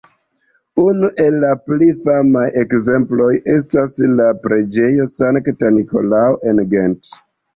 [0.83, 7.13] Unu el la pli famaj ekzemploj estas la preĝejo Sankta Nikolao en Gent.